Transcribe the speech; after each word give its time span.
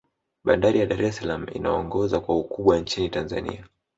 bandari 0.43 0.79
ya 0.79 0.85
dar 0.85 1.01
es 1.03 1.15
salaam 1.17 1.47
inaongoza 1.53 2.19
kwa 2.19 2.37
ukumbwa 2.39 2.79
nchini 2.79 3.09
tanzania 3.09 3.67